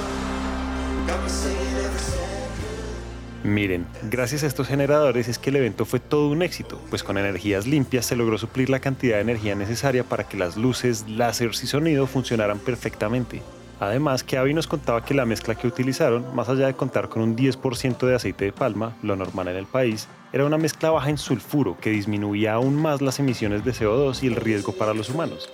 Miren, 3.45 3.85
gracias 4.09 4.41
a 4.41 4.47
estos 4.47 4.67
generadores 4.67 5.27
es 5.27 5.37
que 5.37 5.51
el 5.51 5.57
evento 5.57 5.85
fue 5.85 5.99
todo 5.99 6.29
un 6.29 6.41
éxito, 6.41 6.81
pues 6.89 7.03
con 7.03 7.19
energías 7.19 7.67
limpias 7.67 8.07
se 8.07 8.15
logró 8.15 8.39
suplir 8.39 8.71
la 8.71 8.79
cantidad 8.79 9.17
de 9.17 9.21
energía 9.21 9.53
necesaria 9.53 10.03
para 10.03 10.23
que 10.23 10.35
las 10.35 10.57
luces, 10.57 11.05
láseres 11.07 11.63
y 11.63 11.67
sonido 11.67 12.07
funcionaran 12.07 12.57
perfectamente. 12.57 13.43
Además, 13.79 14.23
que 14.23 14.39
Avi 14.39 14.55
nos 14.55 14.65
contaba 14.65 15.05
que 15.05 15.13
la 15.13 15.27
mezcla 15.27 15.53
que 15.53 15.67
utilizaron, 15.67 16.35
más 16.35 16.49
allá 16.49 16.65
de 16.65 16.73
contar 16.73 17.07
con 17.07 17.21
un 17.21 17.35
10% 17.35 18.07
de 18.07 18.15
aceite 18.15 18.45
de 18.45 18.51
palma, 18.51 18.97
lo 19.03 19.15
normal 19.15 19.49
en 19.49 19.57
el 19.57 19.67
país, 19.67 20.07
era 20.33 20.43
una 20.43 20.57
mezcla 20.57 20.89
baja 20.89 21.11
en 21.11 21.19
sulfuro 21.19 21.77
que 21.79 21.91
disminuía 21.91 22.53
aún 22.53 22.75
más 22.75 22.99
las 23.03 23.19
emisiones 23.19 23.63
de 23.63 23.73
CO2 23.73 24.23
y 24.23 24.27
el 24.27 24.37
riesgo 24.37 24.71
para 24.71 24.95
los 24.95 25.09
humanos. 25.09 25.51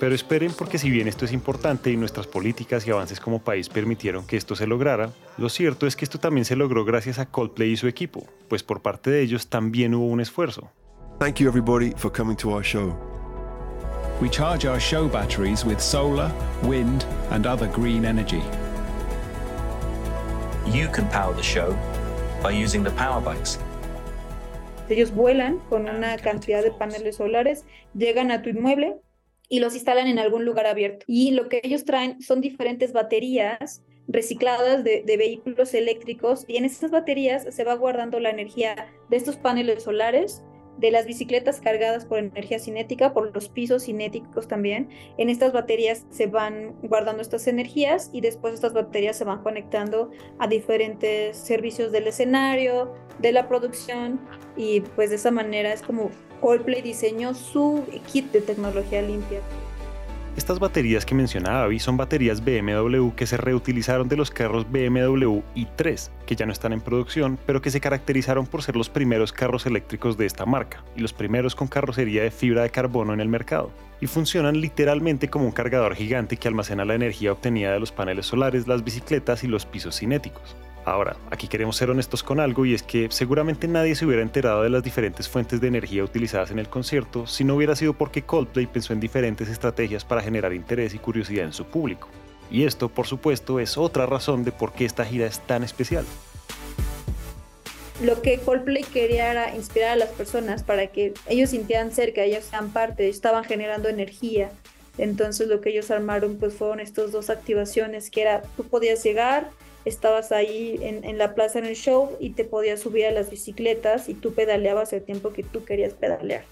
Pero 0.00 0.14
esperen 0.14 0.52
porque 0.56 0.78
si 0.78 0.90
bien 0.90 1.08
esto 1.08 1.24
es 1.24 1.32
importante 1.32 1.90
y 1.90 1.96
nuestras 1.96 2.26
políticas 2.26 2.86
y 2.86 2.90
avances 2.90 3.18
como 3.18 3.40
país 3.40 3.68
permitieron 3.68 4.26
que 4.26 4.36
esto 4.36 4.54
se 4.54 4.66
lograra, 4.66 5.10
lo 5.38 5.48
cierto 5.48 5.86
es 5.86 5.96
que 5.96 6.04
esto 6.04 6.20
también 6.20 6.44
se 6.44 6.54
logró 6.54 6.84
gracias 6.84 7.18
a 7.18 7.26
Coldplay 7.26 7.72
y 7.72 7.76
su 7.76 7.88
equipo, 7.88 8.24
pues 8.48 8.62
por 8.62 8.80
parte 8.80 9.10
de 9.10 9.22
ellos 9.22 9.48
también 9.48 9.94
hubo 9.94 10.06
un 10.06 10.20
esfuerzo. 10.20 10.70
Thank 11.18 11.40
you 11.40 11.48
everybody 11.48 11.92
for 11.96 12.12
coming 12.12 12.36
to 12.36 12.50
our 12.50 12.62
show. 12.62 12.96
We 14.20 14.28
charge 14.28 14.64
our 14.64 14.80
show 14.80 15.08
batteries 15.08 15.64
with 15.64 15.80
solar, 15.80 16.30
wind 16.62 17.04
and 17.30 17.46
other 17.46 17.68
green 17.68 18.04
energy. 18.04 18.42
You 20.66 20.88
can 20.92 21.08
power 21.08 21.34
the 21.34 21.42
show 21.42 21.76
by 22.40 22.52
using 22.52 22.84
the 22.84 22.90
power 22.90 23.20
bikes. 23.20 23.58
Ellos 24.88 25.12
vuelan 25.12 25.58
con 25.68 25.88
una 25.88 26.16
cantidad 26.18 26.62
de 26.62 26.70
paneles 26.70 27.16
solares, 27.16 27.64
llegan 27.94 28.30
a 28.30 28.42
tu 28.42 28.50
inmueble, 28.50 29.00
y 29.48 29.60
los 29.60 29.74
instalan 29.74 30.06
en 30.06 30.18
algún 30.18 30.44
lugar 30.44 30.66
abierto. 30.66 31.04
Y 31.08 31.32
lo 31.32 31.48
que 31.48 31.60
ellos 31.62 31.84
traen 31.84 32.20
son 32.20 32.40
diferentes 32.40 32.92
baterías 32.92 33.82
recicladas 34.08 34.84
de, 34.84 35.02
vehículos 35.06 35.74
eléctricos 35.74 36.44
y 36.48 36.56
en 36.56 36.64
estas 36.64 36.90
baterías 36.90 37.46
se 37.54 37.64
va 37.64 37.74
guardando 37.74 38.20
la 38.20 38.30
energía 38.30 38.88
de 39.10 39.16
estos 39.16 39.36
paneles 39.36 39.82
solares 39.82 40.42
de 40.78 40.90
las 40.90 41.06
bicicletas 41.06 41.60
cargadas 41.60 42.04
por 42.04 42.18
energía 42.18 42.58
cinética, 42.58 43.12
por 43.12 43.34
los 43.34 43.48
pisos 43.48 43.84
cinéticos 43.84 44.48
también. 44.48 44.88
En 45.16 45.28
estas 45.28 45.52
baterías 45.52 46.06
se 46.10 46.26
van 46.26 46.74
guardando 46.82 47.22
estas 47.22 47.46
energías 47.46 48.10
y 48.12 48.20
después 48.20 48.54
estas 48.54 48.72
baterías 48.72 49.16
se 49.16 49.24
van 49.24 49.42
conectando 49.42 50.10
a 50.38 50.46
diferentes 50.46 51.36
servicios 51.36 51.92
del 51.92 52.06
escenario, 52.06 52.94
de 53.18 53.32
la 53.32 53.48
producción 53.48 54.20
y 54.56 54.80
pues 54.80 55.10
de 55.10 55.16
esa 55.16 55.30
manera 55.30 55.72
es 55.72 55.82
como 55.82 56.10
Coldplay 56.40 56.82
diseñó 56.82 57.34
su 57.34 57.82
kit 58.12 58.30
de 58.30 58.40
tecnología 58.40 59.02
limpia. 59.02 59.40
Estas 60.38 60.60
baterías 60.60 61.04
que 61.04 61.16
mencionaba 61.16 61.64
Abby 61.64 61.80
son 61.80 61.96
baterías 61.96 62.44
BMW 62.44 63.10
que 63.16 63.26
se 63.26 63.36
reutilizaron 63.36 64.08
de 64.08 64.16
los 64.16 64.30
carros 64.30 64.70
BMW 64.70 65.40
i3, 65.56 66.10
que 66.26 66.36
ya 66.36 66.46
no 66.46 66.52
están 66.52 66.72
en 66.72 66.80
producción, 66.80 67.40
pero 67.44 67.60
que 67.60 67.72
se 67.72 67.80
caracterizaron 67.80 68.46
por 68.46 68.62
ser 68.62 68.76
los 68.76 68.88
primeros 68.88 69.32
carros 69.32 69.66
eléctricos 69.66 70.16
de 70.16 70.26
esta 70.26 70.46
marca 70.46 70.84
y 70.94 71.00
los 71.00 71.12
primeros 71.12 71.56
con 71.56 71.66
carrocería 71.66 72.22
de 72.22 72.30
fibra 72.30 72.62
de 72.62 72.70
carbono 72.70 73.12
en 73.12 73.20
el 73.20 73.28
mercado. 73.28 73.72
Y 74.00 74.06
funcionan 74.06 74.60
literalmente 74.60 75.28
como 75.28 75.44
un 75.44 75.50
cargador 75.50 75.96
gigante 75.96 76.36
que 76.36 76.46
almacena 76.46 76.84
la 76.84 76.94
energía 76.94 77.32
obtenida 77.32 77.72
de 77.72 77.80
los 77.80 77.90
paneles 77.90 78.26
solares, 78.26 78.68
las 78.68 78.84
bicicletas 78.84 79.42
y 79.42 79.48
los 79.48 79.66
pisos 79.66 79.98
cinéticos. 79.98 80.54
Ahora, 80.84 81.16
aquí 81.30 81.48
queremos 81.48 81.76
ser 81.76 81.90
honestos 81.90 82.22
con 82.22 82.40
algo 82.40 82.64
y 82.64 82.74
es 82.74 82.82
que 82.82 83.08
seguramente 83.10 83.68
nadie 83.68 83.94
se 83.94 84.06
hubiera 84.06 84.22
enterado 84.22 84.62
de 84.62 84.70
las 84.70 84.82
diferentes 84.82 85.28
fuentes 85.28 85.60
de 85.60 85.68
energía 85.68 86.02
utilizadas 86.02 86.50
en 86.50 86.58
el 86.58 86.68
concierto 86.68 87.26
si 87.26 87.44
no 87.44 87.56
hubiera 87.56 87.76
sido 87.76 87.92
porque 87.92 88.22
Coldplay 88.22 88.66
pensó 88.66 88.94
en 88.94 89.00
diferentes 89.00 89.48
estrategias 89.48 90.04
para 90.04 90.22
generar 90.22 90.54
interés 90.54 90.94
y 90.94 90.98
curiosidad 90.98 91.44
en 91.44 91.52
su 91.52 91.66
público. 91.66 92.08
Y 92.50 92.64
esto, 92.64 92.88
por 92.88 93.06
supuesto, 93.06 93.60
es 93.60 93.76
otra 93.76 94.06
razón 94.06 94.44
de 94.44 94.52
por 94.52 94.72
qué 94.72 94.86
esta 94.86 95.04
gira 95.04 95.26
es 95.26 95.40
tan 95.40 95.62
especial. 95.62 96.06
Lo 98.02 98.22
que 98.22 98.38
Coldplay 98.38 98.84
quería 98.84 99.30
era 99.32 99.56
inspirar 99.56 99.90
a 99.90 99.96
las 99.96 100.10
personas 100.10 100.62
para 100.62 100.86
que 100.86 101.14
ellos 101.26 101.50
sintieran 101.50 101.90
cerca, 101.90 102.22
ellos 102.22 102.44
sean 102.44 102.70
parte, 102.70 103.08
estaban 103.08 103.44
generando 103.44 103.88
energía. 103.88 104.50
Entonces 104.98 105.48
lo 105.48 105.60
que 105.60 105.70
ellos 105.70 105.90
armaron 105.90 106.36
pues 106.36 106.54
fueron 106.54 106.80
estas 106.80 107.12
dos 107.12 107.28
activaciones, 107.28 108.10
que 108.10 108.22
era 108.22 108.42
tú 108.56 108.64
podías 108.64 109.02
llegar, 109.02 109.50
estabas 109.88 110.32
ahí 110.32 110.78
en, 110.82 111.18
la 111.18 111.34
plaza 111.34 111.58
en 111.58 111.66
el 111.66 111.74
show 111.74 112.10
y 112.20 112.30
te 112.30 112.44
podías 112.44 112.80
subir 112.80 113.06
a 113.06 113.10
las 113.10 113.30
bicicletas 113.30 114.08
y 114.08 114.14
tú 114.14 114.34
pedaleabas 114.34 114.92
el 114.92 115.02
tiempo 115.02 115.32
que 115.32 115.42
tú 115.42 115.64
querías 115.64 115.94
pedalear. 115.94 116.44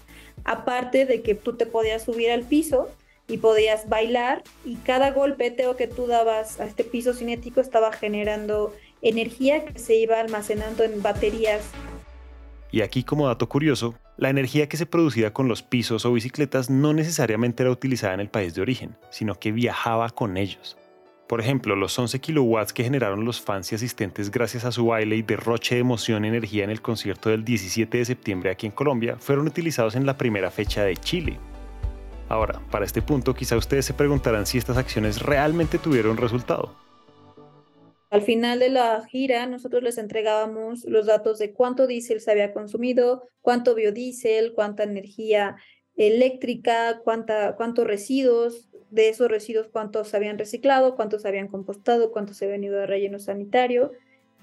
Aparte 0.43 1.05
de 1.05 1.21
que 1.21 1.35
tú 1.35 1.53
te 1.53 1.65
podías 1.65 2.03
subir 2.03 2.31
al 2.31 2.43
piso 2.43 2.89
y 3.27 3.37
podías 3.37 3.89
bailar 3.89 4.43
y 4.65 4.75
cada 4.75 5.11
golpeteo 5.11 5.75
que 5.75 5.87
tú 5.87 6.07
dabas 6.07 6.59
a 6.59 6.65
este 6.65 6.83
piso 6.83 7.13
cinético 7.13 7.61
estaba 7.61 7.91
generando 7.91 8.73
energía 9.01 9.65
que 9.65 9.79
se 9.79 9.95
iba 9.95 10.19
almacenando 10.19 10.83
en 10.83 11.01
baterías. 11.01 11.61
Y 12.71 12.81
aquí 12.81 13.03
como 13.03 13.27
dato 13.27 13.47
curioso, 13.47 13.95
la 14.17 14.29
energía 14.29 14.67
que 14.67 14.77
se 14.77 14.85
producía 14.85 15.33
con 15.33 15.47
los 15.47 15.63
pisos 15.63 16.05
o 16.05 16.13
bicicletas 16.13 16.69
no 16.69 16.93
necesariamente 16.93 17.63
era 17.63 17.71
utilizada 17.71 18.13
en 18.13 18.19
el 18.19 18.29
país 18.29 18.55
de 18.55 18.61
origen, 18.61 18.97
sino 19.09 19.35
que 19.35 19.51
viajaba 19.51 20.09
con 20.09 20.37
ellos. 20.37 20.77
Por 21.27 21.41
ejemplo, 21.41 21.75
los 21.75 21.97
11 21.99 22.19
kilowatts 22.19 22.71
que 22.71 22.85
generaron 22.85 23.25
los 23.25 23.41
fans 23.41 23.71
y 23.71 23.75
asistentes 23.75 24.31
gracias 24.31 24.63
a 24.63 24.71
su 24.71 24.85
baile 24.85 25.17
y 25.17 25.23
derroche 25.23 25.75
de 25.75 25.81
emoción 25.81 26.23
y 26.23 26.29
energía 26.29 26.63
en 26.63 26.69
el 26.69 26.81
concierto 26.81 27.29
del 27.29 27.43
17 27.43 27.97
de 27.97 28.05
septiembre 28.05 28.49
aquí 28.49 28.65
en 28.65 28.71
Colombia 28.71 29.17
fueron 29.19 29.45
utilizados 29.45 29.95
en 29.95 30.05
la 30.05 30.17
primera 30.17 30.51
fecha 30.51 30.83
de 30.83 30.95
Chile. 30.95 31.37
Ahora, 32.29 32.61
para 32.71 32.85
este 32.85 33.01
punto 33.01 33.33
quizá 33.33 33.57
ustedes 33.57 33.85
se 33.85 33.93
preguntarán 33.93 34.45
si 34.45 34.57
estas 34.57 34.77
acciones 34.77 35.21
realmente 35.21 35.77
tuvieron 35.77 36.15
resultado. 36.15 36.73
Al 38.09 38.21
final 38.21 38.59
de 38.59 38.69
la 38.69 39.05
gira, 39.05 39.45
nosotros 39.47 39.83
les 39.83 39.97
entregábamos 39.97 40.85
los 40.85 41.07
datos 41.07 41.39
de 41.39 41.51
cuánto 41.51 41.87
diésel 41.87 42.21
se 42.21 42.31
había 42.31 42.53
consumido, 42.53 43.27
cuánto 43.41 43.75
biodiesel, 43.75 44.53
cuánta 44.53 44.83
energía 44.83 45.57
eléctrica, 45.97 47.01
cuánta, 47.03 47.55
cuántos 47.55 47.85
residuos, 47.85 48.67
de 48.89 49.09
esos 49.09 49.29
residuos 49.29 49.67
cuántos 49.71 50.13
habían 50.13 50.37
reciclado, 50.37 50.95
cuántos 50.95 51.25
habían 51.25 51.47
compostado, 51.47 52.11
cuántos 52.11 52.37
se 52.37 52.45
habían 52.45 52.63
ido 52.63 52.77
de 52.77 52.87
relleno 52.87 53.19
sanitario. 53.19 53.91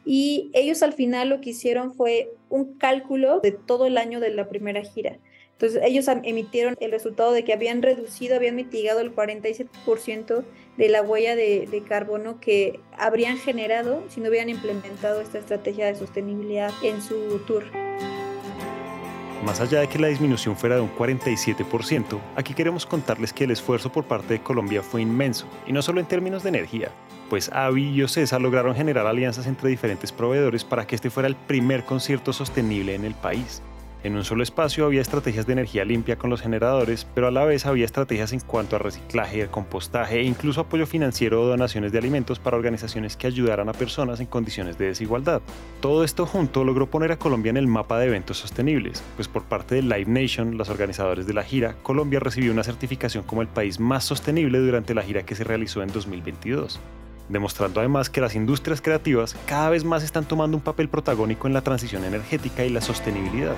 Y 0.04 0.50
ellos 0.52 0.82
al 0.82 0.92
final 0.92 1.30
lo 1.30 1.40
que 1.40 1.50
hicieron 1.50 1.94
fue 1.94 2.30
un 2.50 2.76
cálculo 2.76 3.40
de 3.40 3.52
todo 3.52 3.87
el 3.87 3.96
año 3.96 4.20
de 4.20 4.30
la 4.30 4.49
primera 4.49 4.82
gira. 4.82 5.18
Entonces 5.52 5.80
ellos 5.84 6.06
emitieron 6.25 6.76
el 6.80 6.90
resultado 6.90 7.32
de 7.32 7.44
que 7.44 7.52
habían 7.52 7.80
reducido, 7.80 8.37
habían 8.37 8.56
mitigado 8.56 9.00
el 9.00 9.14
47% 9.14 10.44
de 10.76 10.88
la 10.88 11.00
huella 11.00 11.37
de, 11.37 11.68
de, 11.70 11.82
carbono 11.84 12.40
que 12.40 12.80
habrían 12.99 13.38
generado 13.38 14.02
si 14.08 14.20
no 14.20 14.28
hubieran 14.28 14.49
implementado 14.49 15.20
esta 15.20 15.38
estrategia 15.38 15.87
de 15.87 15.94
sostenibilidad 15.94 16.73
en 16.82 17.00
su 17.00 17.38
tour. 17.46 17.64
Más 19.44 19.60
allá 19.60 19.80
de 19.80 19.88
que 19.88 19.98
la 19.98 20.08
disminución 20.08 20.56
fuera 20.56 20.76
de 20.76 20.80
un 20.80 20.96
47%, 20.96 22.18
aquí 22.34 22.54
queremos 22.54 22.86
contarles 22.86 23.34
que 23.34 23.44
el 23.44 23.50
esfuerzo 23.50 23.92
por 23.92 24.04
parte 24.04 24.32
de 24.34 24.42
Colombia 24.42 24.82
fue 24.82 25.02
inmenso, 25.02 25.46
y 25.66 25.72
no 25.72 25.82
solo 25.82 26.00
en 26.00 26.06
términos 26.06 26.42
de 26.42 26.48
energía, 26.48 26.90
pues 27.28 27.50
AVI 27.52 27.90
y 27.90 28.02
OCESA 28.02 28.38
lograron 28.38 28.74
generar 28.74 29.06
alianzas 29.06 29.46
entre 29.46 29.68
diferentes 29.68 30.12
proveedores 30.12 30.64
para 30.64 30.86
que 30.86 30.94
este 30.94 31.10
fuera 31.10 31.28
el 31.28 31.36
primer 31.36 31.84
concierto 31.84 32.32
sostenible 32.32 32.94
en 32.94 33.04
el 33.04 33.14
país. 33.14 33.60
En 34.04 34.16
un 34.16 34.25
solo 34.25 34.42
espacio 34.42 34.84
había 34.84 35.00
estrategias 35.00 35.46
de 35.46 35.54
energía 35.54 35.82
limpia 35.87 36.18
con 36.18 36.28
los 36.28 36.42
generadores, 36.42 37.06
pero 37.14 37.26
a 37.26 37.30
la 37.30 37.46
vez 37.46 37.64
había 37.64 37.87
estrategias 37.87 38.34
en 38.34 38.40
cuanto 38.40 38.76
a 38.76 38.78
reciclaje, 38.78 39.46
compostaje 39.46 40.20
e 40.20 40.25
incluso 40.25 40.61
apoyo 40.61 40.87
financiero 40.87 41.40
o 41.40 41.46
donaciones 41.46 41.90
de 41.90 41.96
alimentos 42.00 42.38
para 42.38 42.58
organizaciones 42.58 43.16
que 43.16 43.28
ayudaran 43.28 43.70
a 43.70 43.73
personas 43.73 44.20
en 44.20 44.26
condiciones 44.26 44.76
de 44.76 44.88
desigualdad. 44.88 45.40
Todo 45.80 46.04
esto 46.04 46.26
junto 46.26 46.64
logró 46.64 46.90
poner 46.90 47.12
a 47.12 47.18
Colombia 47.18 47.49
en 47.49 47.56
el 47.56 47.66
mapa 47.66 47.99
de 47.99 48.08
eventos 48.08 48.37
sostenibles, 48.37 49.02
pues 49.16 49.26
por 49.26 49.44
parte 49.44 49.76
de 49.76 49.80
Live 49.80 50.04
Nation, 50.06 50.58
los 50.58 50.68
organizadores 50.68 51.26
de 51.26 51.32
la 51.32 51.42
gira, 51.42 51.76
Colombia 51.82 52.20
recibió 52.20 52.52
una 52.52 52.62
certificación 52.62 53.25
como 53.25 53.40
el 53.40 53.49
país 53.49 53.80
más 53.80 54.04
sostenible 54.04 54.58
durante 54.58 54.92
la 54.92 55.02
gira 55.02 55.25
que 55.25 55.34
se 55.34 55.44
realizó 55.44 55.82
en 55.82 55.90
2022 55.90 56.78
demostrando 57.28 57.81
además 57.81 58.11
que 58.11 58.21
las 58.21 58.35
industrias 58.35 58.81
creativas 58.81 59.37
cada 59.47 59.71
vez 59.71 59.85
más 59.85 60.02
están 60.02 60.25
tomando 60.25 60.57
un 60.57 60.62
papel 60.62 60.88
protagónico 60.88 61.47
en 61.47 61.54
la 61.54 61.62
transición 61.62 62.04
energética 62.04 62.64
y 62.64 62.71
la 62.71 62.81
sostenibilidad. 62.81 63.57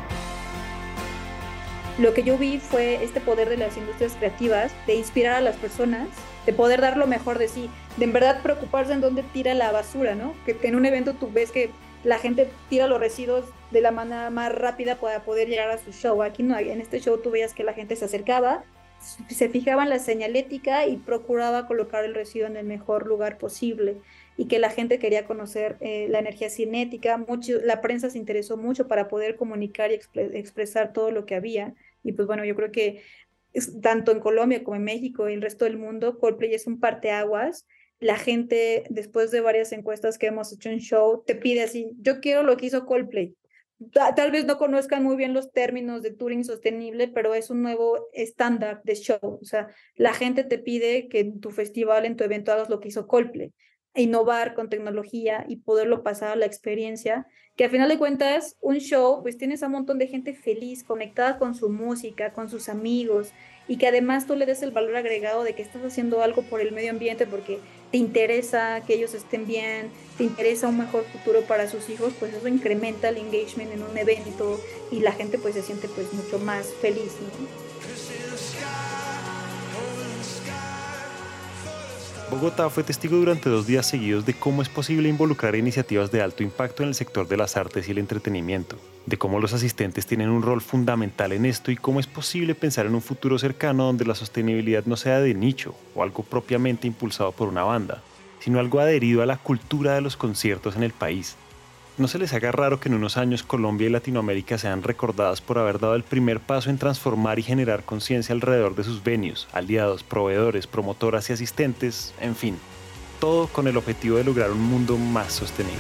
Lo 1.99 2.13
que 2.13 2.23
yo 2.23 2.37
vi 2.37 2.59
fue 2.59 3.03
este 3.03 3.21
poder 3.21 3.49
de 3.49 3.57
las 3.57 3.77
industrias 3.79 4.13
creativas, 4.19 4.73
de 4.87 4.97
inspirar 4.97 5.37
a 5.37 5.41
las 5.41 5.57
personas, 5.57 6.09
de 6.45 6.53
poder 6.53 6.83
dar 6.83 6.99
lo 6.99 7.07
mejor 7.07 7.39
de 7.39 7.49
sí, 7.49 7.71
de 7.97 8.05
en 8.05 8.13
verdad 8.13 8.43
preocuparse 8.43 8.93
en 8.93 9.01
dónde 9.01 9.23
tira 9.23 9.55
la 9.55 9.73
basura, 9.73 10.15
¿no? 10.15 10.35
Que 10.45 10.59
en 10.63 10.77
un 10.77 10.85
evento 10.85 11.15
tú 11.15 11.31
ves 11.33 11.51
que 11.51 11.71
la 12.05 12.19
gente 12.19 12.51
tira 12.69 12.87
los 12.87 13.01
residuos 13.01 13.47
de 13.71 13.81
la 13.81 13.93
manera 13.93 14.29
más 14.29 14.55
rápida 14.55 14.97
para 14.97 15.25
poder 15.25 15.49
llegar 15.49 15.71
a 15.71 15.79
su 15.79 15.91
show. 15.91 16.23
Aquí 16.23 16.43
no, 16.43 16.59
en 16.59 16.81
este 16.83 17.01
show 17.01 17.19
tú 17.19 17.31
veías 17.31 17.55
que 17.55 17.65
la 17.65 17.73
gente 17.73 17.97
se 17.97 18.05
acercaba, 18.05 18.63
se 19.29 19.49
fijaba 19.49 19.85
en 19.85 19.91
la 19.91 19.99
señalética 19.99 20.87
y 20.87 20.97
procuraba 20.97 21.67
colocar 21.67 22.05
el 22.05 22.15
residuo 22.15 22.47
en 22.47 22.57
el 22.57 22.67
mejor 22.67 23.07
lugar 23.07 23.39
posible 23.39 23.99
y 24.37 24.47
que 24.49 24.59
la 24.59 24.71
gente 24.71 24.99
quería 24.99 25.27
conocer 25.27 25.77
eh, 25.81 26.09
la 26.11 26.19
energía 26.19 26.51
cinética. 26.51 27.17
Mucho, 27.17 27.61
la 27.63 27.81
prensa 27.81 28.11
se 28.11 28.19
interesó 28.19 28.57
mucho 28.57 28.89
para 28.89 29.09
poder 29.09 29.37
comunicar 29.37 29.91
y 29.93 29.95
expresar 29.95 30.93
todo 30.93 31.11
lo 31.11 31.25
que 31.25 31.35
había. 31.35 31.75
Y 32.03 32.13
pues 32.13 32.27
bueno, 32.27 32.45
yo 32.45 32.55
creo 32.55 32.73
que 32.73 33.03
tanto 33.81 34.13
en 34.13 34.21
Colombia 34.21 34.63
como 34.63 34.77
en 34.77 34.85
México 34.85 35.29
y 35.29 35.35
el 35.35 35.43
resto 35.43 35.65
del 35.65 35.79
mundo, 35.79 36.19
Coldplay 36.19 36.55
es 36.55 36.67
un 36.67 36.81
parteaguas 36.81 37.67
la 38.01 38.17
gente, 38.17 38.85
después 38.91 39.31
de 39.31 39.41
varias 39.41 39.73
encuestas 39.73 40.19
que 40.19 40.27
hemos 40.27 40.53
hecho 40.53 40.69
en 40.69 40.81
show, 40.81 41.23
te 41.27 41.35
pide 41.35 41.63
así, 41.63 41.93
yo 42.01 42.21
quiero 42.21 42.43
lo 42.43 42.57
que 42.57 42.67
hizo 42.67 42.85
Coldplay. 42.85 43.35
Tal 43.93 44.31
vez 44.31 44.47
no 44.47 44.57
conozcan 44.57 45.03
muy 45.03 45.17
bien 45.17 45.35
los 45.35 45.53
términos 45.53 46.03
de 46.03 46.11
touring 46.11 46.45
sostenible, 46.45 47.09
pero 47.09 47.35
es 47.35 47.51
un 47.51 47.63
nuevo 47.63 48.09
estándar 48.13 48.81
de 48.85 48.95
show. 48.95 49.19
O 49.23 49.45
sea, 49.45 49.69
la 49.97 50.15
gente 50.15 50.45
te 50.45 50.59
pide 50.59 51.09
que 51.09 51.21
en 51.21 51.41
tu 51.41 51.51
festival, 51.51 52.07
en 52.07 52.17
tu 52.17 52.25
evento, 52.25 52.53
hagas 52.53 52.71
lo 52.71 52.81
que 52.81 52.89
hizo 52.89 53.07
Coldplay 53.07 53.53
innovar 54.03 54.55
con 54.55 54.69
tecnología 54.69 55.45
y 55.49 55.57
poderlo 55.57 56.03
pasar 56.03 56.31
a 56.31 56.37
la 56.37 56.47
experiencia, 56.47 57.27
que 57.57 57.65
al 57.65 57.71
final 57.71 57.89
de 57.89 57.99
cuentas 57.99 58.57
un 58.61 58.79
show, 58.79 59.23
pues 59.23 59.39
tienes 59.39 59.63
a 59.63 59.67
un 59.67 59.73
montón 59.73 59.99
de 59.99 60.07
gente 60.07 60.35
feliz, 60.35 60.85
conectada 60.85 61.39
con 61.39 61.55
su 61.55 61.71
música, 61.71 62.33
con 62.33 62.51
sus 62.51 62.69
amigos, 62.69 63.33
y 63.69 63.79
que 63.79 63.89
además 63.89 64.27
tú 64.27 64.37
le 64.37 64.47
des 64.47 64.63
el 64.63 64.71
valor 64.71 64.97
agregado 64.97 65.43
de 65.43 65.55
que 65.55 65.63
estás 65.63 65.83
haciendo 65.83 66.23
algo 66.23 66.43
por 66.43 66.61
el 66.61 66.73
medio 66.73 66.91
ambiente 66.91 67.27
porque 67.27 67.59
te 67.91 67.99
interesa 67.99 68.83
que 68.87 68.95
ellos 68.95 69.15
estén 69.15 69.47
bien, 69.47 69.91
te 70.19 70.25
interesa 70.25 70.69
un 70.69 70.79
mejor 70.79 71.05
futuro 71.05 71.43
para 71.43 71.69
sus 71.69 71.89
hijos, 71.89 72.13
pues 72.19 72.33
eso 72.35 72.47
incrementa 72.47 73.09
el 73.09 73.17
engagement 73.17 73.73
en 73.73 73.83
un 73.83 73.97
evento 73.97 74.61
y 74.93 75.01
la 75.01 75.13
gente 75.13 75.39
pues 75.39 75.55
se 75.55 75.63
siente 75.63 75.89
pues 75.89 76.13
mucho 76.13 76.39
más 76.39 76.73
feliz. 76.75 77.13
Bogotá 82.29 82.69
fue 82.71 82.83
testigo 82.83 83.17
durante 83.17 83.49
dos 83.49 83.69
días 83.69 83.87
seguidos 83.87 84.27
de 84.27 84.35
cómo 84.35 84.61
es 84.61 84.69
posible 84.69 85.09
involucrar 85.09 85.55
iniciativas 85.55 86.11
de 86.11 86.23
alto 86.23 86.43
impacto 86.43 86.83
en 86.83 86.89
el 86.89 86.97
sector 86.97 87.29
de 87.29 87.37
las 87.37 87.57
artes 87.57 87.87
y 87.87 87.93
el 87.93 87.99
entretenimiento, 87.99 88.77
de 89.07 89.17
cómo 89.17 89.39
los 89.39 89.53
asistentes 89.53 90.07
tienen 90.07 90.31
un 90.31 90.43
rol 90.43 90.61
fundamental 90.61 91.31
en 91.31 91.47
esto 91.47 91.71
y 91.71 91.77
cómo 91.77 92.01
es 92.01 92.09
posible 92.09 92.57
pensar 92.57 92.87
en 92.87 92.97
un 92.97 93.01
futuro 93.01 93.39
cercano 93.39 93.85
donde 93.85 94.05
la 94.05 94.17
sostenibilidad 94.17 94.85
no 94.87 94.97
sea 94.97 95.21
de 95.21 95.35
nicho 95.35 95.77
o 95.95 96.03
algo 96.03 96.25
propiamente 96.25 96.89
impulsado 96.89 97.31
por 97.31 97.47
una 97.47 97.63
banda, 97.63 98.03
sino 98.41 98.59
algo 98.59 98.81
adherido 98.81 99.23
a 99.23 99.27
la 99.27 99.37
cultura 99.37 99.95
de 99.95 100.01
los 100.01 100.17
conciertos 100.17 100.75
en 100.75 100.83
el 100.83 100.93
país, 100.93 101.37
no 101.99 102.09
se 102.09 102.19
les 102.19 102.35
haga 102.35 102.53
raro 102.53 102.79
que 102.79 102.89
en 102.89 102.95
unos 102.95 103.17
años 103.17 103.43
Colombia 103.43 103.87
y 103.87 103.91
Latinoamérica 103.91 104.59
sean 104.59 104.83
recordadas 104.83 105.41
por 105.41 105.59
haber 105.59 105.79
dado 105.79 105.95
el 105.95 106.03
primer 106.03 106.41
paso 106.41 106.69
en 106.69 106.77
transformar 106.79 107.39
y 107.39 107.43
generar 107.43 107.85
conciencia 107.85 108.35
alrededor 108.35 108.75
de 108.75 108.85
sus 108.85 109.03
venios, 109.03 109.49
aliados, 109.53 110.03
proveedores, 110.03 110.67
promotoras 110.67 111.31
y 111.31 111.33
asistentes, 111.33 112.13
en 112.21 112.37
fin, 112.37 112.59
todo 113.19 113.47
con 113.47 113.67
el 113.67 113.79
objetivo 113.79 114.19
de 114.19 114.25
lograr 114.25 114.51
un 114.51 114.63
mundo 114.63 114.99
más 114.99 115.33
sostenible. 115.33 115.79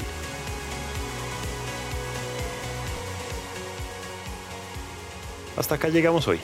Hasta 5.56 5.74
acá 5.74 5.88
llegamos 5.88 6.28
hoy. 6.28 6.38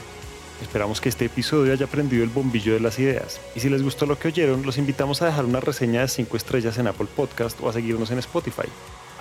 Esperamos 0.61 1.01
que 1.01 1.09
este 1.09 1.25
episodio 1.25 1.73
haya 1.73 1.87
prendido 1.87 2.23
el 2.23 2.31
bombillo 2.31 2.75
de 2.75 2.81
las 2.81 2.99
ideas. 2.99 3.41
Y 3.57 3.61
si 3.61 3.69
les 3.69 3.83
gustó 3.83 4.07
lo 4.07 4.19
que 4.19 4.29
oyeron, 4.29 4.65
los 4.65 4.79
invitamos 4.79 5.21
a 5.21 5.27
dejar 5.27 5.45
una 5.45 5.61
reseña 5.61 6.03
de 6.03 6.09
5 6.09 6.37
estrellas 6.37 6.79
en 6.79 6.87
Apple 6.87 7.09
Podcast 7.15 7.61
o 7.61 7.69
a 7.69 7.73
seguirnos 7.73 8.11
en 8.11 8.19
Spotify. 8.19 8.69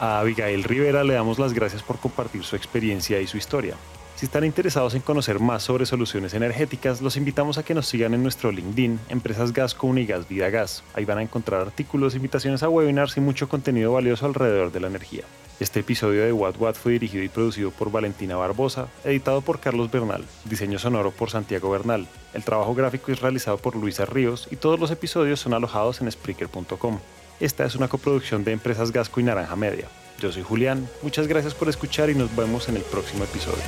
A 0.01 0.19
Abigail 0.19 0.63
Rivera 0.63 1.03
le 1.03 1.13
damos 1.13 1.37
las 1.37 1.53
gracias 1.53 1.83
por 1.83 1.99
compartir 1.99 2.43
su 2.43 2.55
experiencia 2.55 3.21
y 3.21 3.27
su 3.27 3.37
historia. 3.37 3.75
Si 4.15 4.25
están 4.25 4.43
interesados 4.43 4.95
en 4.95 5.01
conocer 5.01 5.39
más 5.39 5.61
sobre 5.61 5.85
soluciones 5.85 6.33
energéticas, 6.33 7.03
los 7.03 7.17
invitamos 7.17 7.59
a 7.59 7.63
que 7.63 7.75
nos 7.75 7.85
sigan 7.85 8.15
en 8.15 8.23
nuestro 8.23 8.51
LinkedIn, 8.51 8.99
Empresas 9.09 9.53
Gas 9.53 9.75
Comunigas 9.75 10.27
Vida 10.27 10.49
Gas. 10.49 10.83
Ahí 10.95 11.05
van 11.05 11.19
a 11.19 11.21
encontrar 11.21 11.61
artículos, 11.61 12.15
invitaciones 12.15 12.63
a 12.63 12.69
webinars 12.69 13.15
y 13.17 13.21
mucho 13.21 13.47
contenido 13.47 13.93
valioso 13.93 14.25
alrededor 14.25 14.71
de 14.71 14.79
la 14.79 14.87
energía. 14.87 15.21
Este 15.59 15.81
episodio 15.81 16.25
de 16.25 16.33
What 16.33 16.55
What 16.57 16.73
fue 16.73 16.93
dirigido 16.93 17.23
y 17.23 17.29
producido 17.29 17.69
por 17.69 17.91
Valentina 17.91 18.35
Barbosa, 18.35 18.87
editado 19.03 19.41
por 19.41 19.59
Carlos 19.59 19.91
Bernal, 19.91 20.25
diseño 20.45 20.79
sonoro 20.79 21.11
por 21.11 21.29
Santiago 21.29 21.69
Bernal. 21.69 22.07
El 22.33 22.43
trabajo 22.43 22.73
gráfico 22.73 23.11
es 23.11 23.21
realizado 23.21 23.59
por 23.59 23.75
Luisa 23.75 24.05
Ríos 24.05 24.47
y 24.49 24.55
todos 24.55 24.79
los 24.79 24.89
episodios 24.89 25.39
son 25.39 25.53
alojados 25.53 26.01
en 26.01 26.11
Spreaker.com. 26.11 26.97
Esta 27.41 27.65
es 27.65 27.75
una 27.75 27.87
coproducción 27.87 28.43
de 28.43 28.51
Empresas 28.51 28.91
Gasco 28.91 29.19
y 29.19 29.23
Naranja 29.23 29.55
Media. 29.55 29.87
Yo 30.19 30.31
soy 30.31 30.43
Julián, 30.43 30.87
muchas 31.01 31.25
gracias 31.25 31.55
por 31.55 31.69
escuchar 31.69 32.11
y 32.11 32.15
nos 32.15 32.33
vemos 32.35 32.69
en 32.69 32.77
el 32.77 32.83
próximo 32.83 33.23
episodio. 33.23 33.63